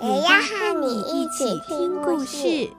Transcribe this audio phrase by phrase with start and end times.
[0.00, 2.70] 也要和你一起听故事。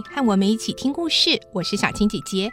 [0.00, 1.40] 和我们一起听故事。
[1.52, 2.48] 我是小青姐姐。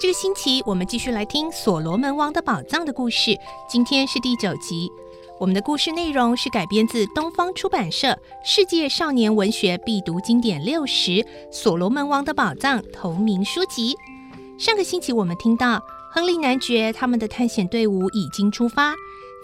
[0.00, 3.38] 这个星期我们继续来听《所罗门王的宝藏》的故事。
[3.68, 4.90] 今天是第九集。
[5.38, 8.08] 我们的故事内容是改编自东方出版社
[8.44, 11.10] 《世界少年文学必读经典六十》
[11.50, 13.96] 《所罗门王的宝藏》同名书籍。
[14.58, 18.94] 上个星期我们听到亨利男爵他们的探险队伍已经出发，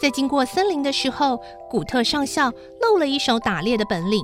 [0.00, 1.40] 在经过森林的时候，
[1.70, 4.20] 古特上校露了一手打猎的本领。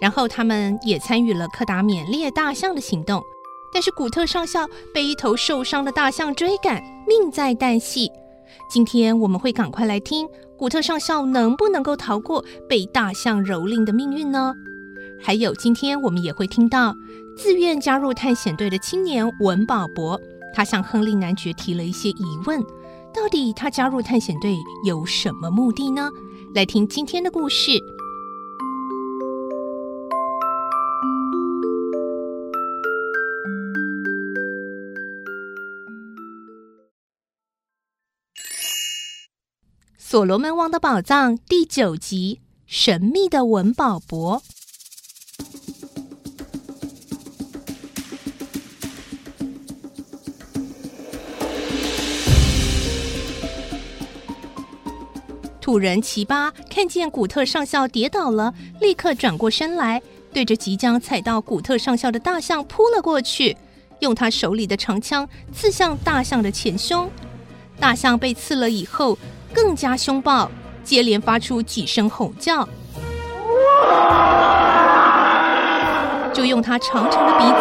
[0.00, 3.22] 然后他们也参与了柯达缅猎大象的行动，
[3.72, 8.10] 但是古特上校被一头受伤的大象追赶，命在旦夕。
[8.70, 14.54] 今天我们会赶快来听古特上校能不能够逃过被大象蹂躏的命运呢？
[15.20, 16.94] 还有今天我们也会听到
[17.36, 20.20] 自愿加入探险队的青年文保博，
[20.54, 22.62] 他向亨利男爵提了一些疑问，
[23.14, 26.10] 到底他加入探险队有什么目的呢？
[26.54, 27.72] 来听今天的故事。
[40.16, 44.42] 《所罗门王的宝藏》第九集：神秘的文保博。
[55.60, 60.00] 土人奇巴看见古特上校跌倒了，立刻转过身来，
[60.32, 63.54] 对着即将踩到古特上校的大象扑了过去，
[63.98, 67.10] 用他手里的长枪刺向大象的前胸。
[67.78, 69.18] 大象被刺了以后，
[69.56, 70.50] 更加凶暴，
[70.84, 72.68] 接连发出几声吼叫，
[76.30, 77.54] 就用它长长的鼻子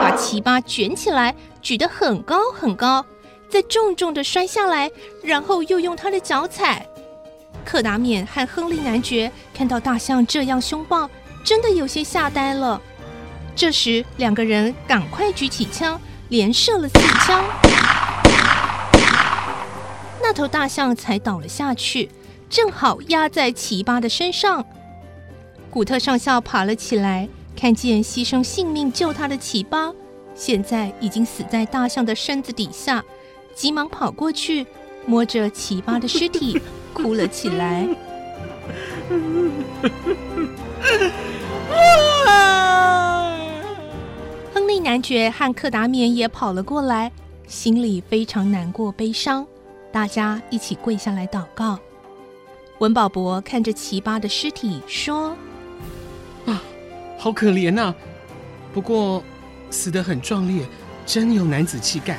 [0.00, 3.04] 把奇巴卷起来，举得很高很高，
[3.50, 4.90] 再重重的摔下来，
[5.22, 6.86] 然后又用它的脚踩。
[7.66, 11.06] 克达缅和亨利男爵看到大象这样凶暴，
[11.44, 12.80] 真的有些吓呆了。
[13.54, 17.44] 这时，两个人赶快举起枪，连射了四枪。
[20.22, 22.08] 那头大象才倒了下去，
[22.48, 24.64] 正好压在奇巴的身上。
[25.68, 29.92] 古特上校爬了起来，看见牺牲性命救他的奇巴，
[30.34, 33.04] 现在已经死在大象的身子底下，
[33.54, 34.66] 急忙跑过去，
[35.06, 36.60] 摸着奇巴的尸体，
[36.94, 37.88] 哭了起来。
[44.54, 47.10] 亨利男爵和克达缅也跑了过来，
[47.46, 49.46] 心里非常难过、悲伤。
[49.92, 51.78] 大家一起跪下来祷告。
[52.78, 55.36] 文保博看着奇巴的尸体说
[56.46, 56.60] ：“啊，
[57.18, 57.94] 好可怜呐！
[58.74, 59.22] 不过
[59.70, 60.66] 死得很壮烈，
[61.06, 62.18] 真有男子气概。”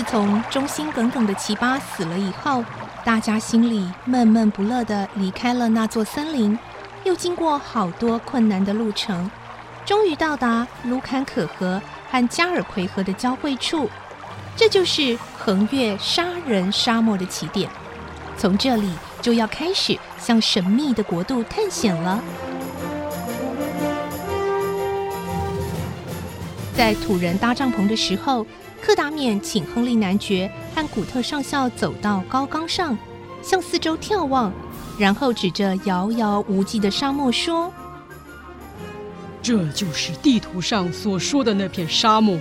[0.00, 2.64] 自从忠心耿耿的奇巴死了以后，
[3.04, 6.58] 大家心里闷闷不乐地离开了那座森林，
[7.04, 9.30] 又经过好多困难的路程，
[9.84, 13.90] 终于到达卢坎可河和加尔奎河的交汇处，
[14.56, 17.68] 这就是横越杀人沙漠的起点。
[18.38, 22.24] 从这里就要开始向神秘的国度探险了。
[26.74, 28.46] 在土人搭帐篷的时候，
[28.80, 32.96] 柯达缅请亨利男爵和古特上校走到高岗上，
[33.42, 34.52] 向四周眺望，
[34.98, 37.72] 然后指着遥遥无际的沙漠说
[39.42, 42.38] ：“这就是地图上所说的那片沙漠。”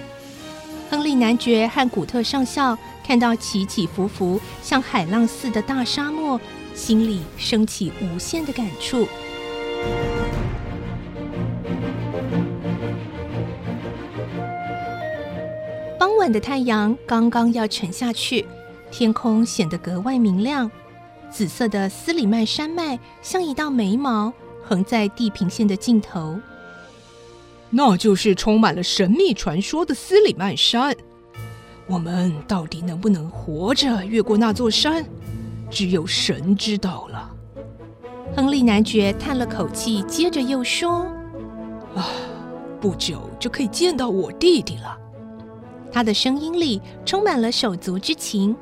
[0.89, 2.75] 亨利男爵和古特上校
[3.05, 6.39] 看到起起伏伏、像海浪似的大沙漠，
[6.73, 9.07] 心里升起无限的感触。
[16.19, 18.45] 晚的太阳刚刚要沉下去，
[18.91, 20.69] 天空显得格外明亮。
[21.31, 24.33] 紫色的斯里曼山脉像一道眉毛，
[24.63, 26.37] 横在地平线的尽头。
[27.69, 30.93] 那就是充满了神秘传说的斯里曼山。
[31.87, 35.05] 我们到底能不能活着越过那座山，
[35.71, 37.31] 只有神知道了。
[38.35, 41.05] 亨利男爵叹了口气，接着又说
[41.95, 42.09] ：“啊，
[42.81, 44.97] 不久就可以见到我弟弟了。”
[45.91, 48.55] 他的声音里充满了手足之情。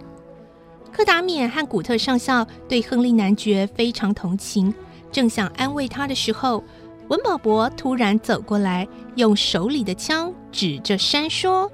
[0.92, 4.74] 柯达冕和古特上校对亨利男爵非常同情，
[5.12, 6.64] 正想安慰他的时候，
[7.10, 11.72] 文保博突然走过来，用手里的枪指着山说。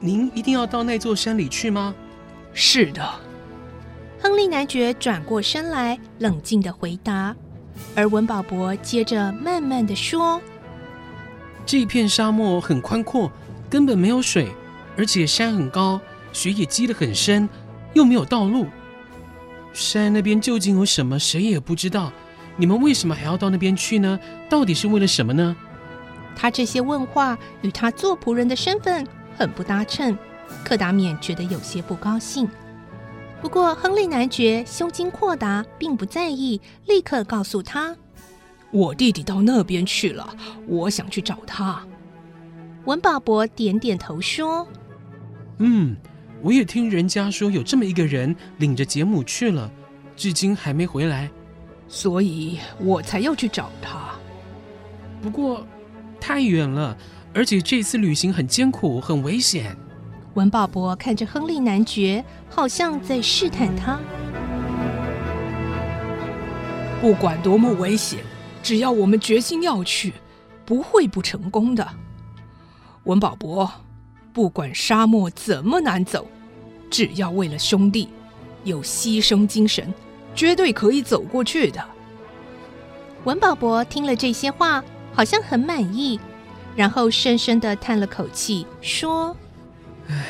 [0.00, 1.94] 您一定要到那座山里去吗？
[2.52, 3.02] 是的。
[4.20, 7.34] 亨利男爵转过身来，冷静的回答。
[7.94, 10.40] 而文保博接着慢慢的说
[11.66, 13.30] ：“这片沙漠很宽阔，
[13.74, 14.46] 根本没有水，
[14.96, 16.00] 而且山很高，
[16.32, 17.48] 雪也积得很深，
[17.92, 18.68] 又没有道路。
[19.72, 22.12] 山那边究竟有什么，谁也不知道。
[22.56, 24.16] 你们为什么还要到那边去呢？
[24.48, 25.56] 到底是为了什么呢？”
[26.36, 29.04] 他这些问话与他做仆人的身份。
[29.36, 30.16] 很不搭衬，
[30.64, 32.48] 柯达免觉得有些不高兴。
[33.42, 37.96] 不过亨利男爵胸襟阔达，并不在意，立刻告诉他
[38.70, 40.32] ：“我弟弟到那边去了，
[40.68, 41.84] 我想去找他。”
[42.84, 44.66] 文保博点点头说
[45.58, 45.96] ：“嗯，
[46.42, 49.70] 我也听人家说有这么一个人领着杰姆去了，
[50.16, 51.30] 至今还没回来，
[51.88, 54.14] 所以我才要去找他。
[55.22, 55.66] 不过
[56.20, 56.96] 太远了。”
[57.36, 59.76] 而且这次旅行很艰苦，很危险。
[60.34, 63.98] 文保博看着亨利男爵，好像在试探他。
[67.00, 68.20] 不管多么危险，
[68.62, 70.12] 只要我们决心要去，
[70.64, 71.84] 不会不成功的。
[73.04, 73.70] 文保博，
[74.32, 76.26] 不管沙漠怎么难走，
[76.90, 78.08] 只要为了兄弟，
[78.64, 79.92] 有牺牲精神，
[80.34, 81.84] 绝对可以走过去的。
[83.24, 86.18] 文保博听了这些话，好像很满意。
[86.76, 89.36] 然后深深的叹了口气，说
[90.08, 90.24] ：“唉，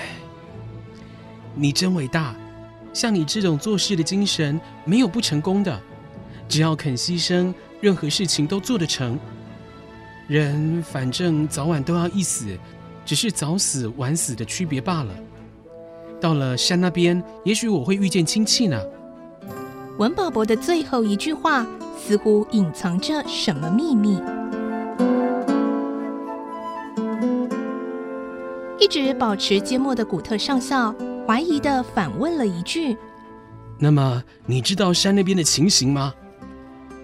[1.54, 2.34] 你真伟大！
[2.92, 5.80] 像你这种做事的精神，没有不成功的。
[6.46, 9.18] 只要肯牺牲，任何事情都做得成。
[10.26, 12.46] 人反正早晚都要一死，
[13.04, 15.14] 只是早死晚死的区别罢了。
[16.20, 18.80] 到了山那边，也许我会遇见亲戚呢。”
[19.98, 21.66] 文保博的最后一句话，
[21.98, 24.20] 似乎隐藏着什么秘密。
[28.80, 30.94] 一直保持缄默的古特上校
[31.26, 32.96] 怀疑的反问了一句
[33.78, 36.12] ：“那么你知道山那边的情形吗？”“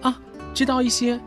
[0.01, 0.19] 啊，
[0.53, 1.19] 知道一些。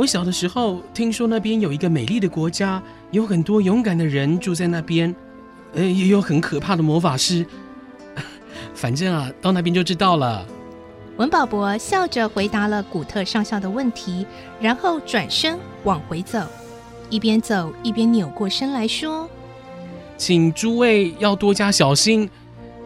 [0.00, 5.14] 我小的时候听说那边有一个美丽的国家，有很多勇敢的人住在那边，
[5.74, 7.44] 呃，也有很可怕的魔法师。
[8.74, 10.46] 反正啊，到那边就知道了。”
[11.18, 14.24] 文保博笑着回答了古特上校的问题，
[14.58, 16.46] 然后转身往回走，
[17.10, 19.28] 一边走一边扭过身来说。
[20.16, 22.26] 请诸位要多加小心，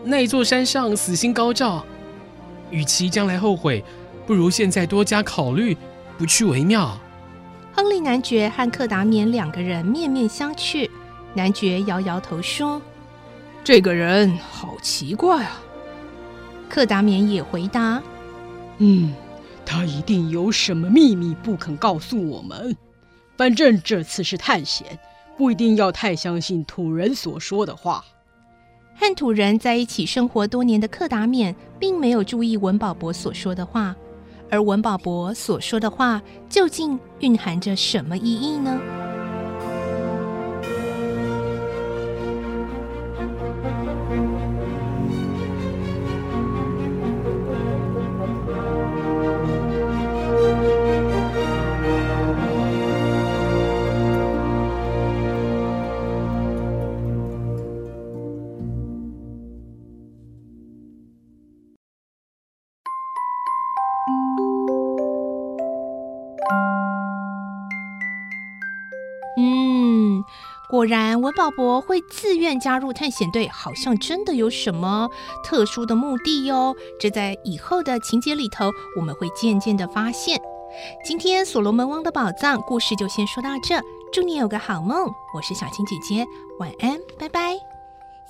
[0.03, 1.87] 那座山上死星高照，
[2.73, 3.85] 与其将来后悔，
[4.27, 5.77] 不如现在多加考虑，
[6.19, 6.99] 不去为妙。
[7.75, 10.89] 亨利男爵和克达缅两个人面面相觑，
[11.35, 12.81] 男爵摇摇头说
[13.65, 15.61] ：“这个人好奇怪啊。”
[16.71, 18.01] 克达缅也回答
[18.79, 19.13] ：“嗯，
[19.67, 22.77] 他一定有什么秘密不肯告诉我们。
[23.37, 24.99] 反正这次是探险。”
[25.37, 28.05] 不一定要太相信土人所说的话。
[28.95, 33.97] 和土人在一起生活多年的克达缅，并没有注意文保博所说的话，
[34.51, 38.79] 而文保博所说的话，究竟蕴含着什么意义呢？
[70.85, 75.09] 果然，文保博会自愿加入探险队，好像真的有什么
[75.43, 76.77] 特殊的目的哟。
[77.01, 80.39] 这在以后的情节里头，我们会渐渐的发现。
[81.03, 83.81] 今天所罗门王的宝藏故事就先说到这，
[84.13, 85.09] 祝你有个好梦。
[85.35, 86.27] 我是小青姐姐，
[86.59, 87.55] 晚安，拜拜。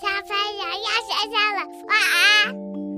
[0.01, 2.94] 小朋友要睡觉了，晚安。